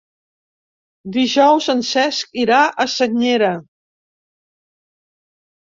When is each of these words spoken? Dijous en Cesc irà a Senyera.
Dijous 1.17 1.67
en 1.75 1.85
Cesc 1.91 2.41
irà 2.45 2.59
a 2.69 2.89
Senyera. 2.97 3.53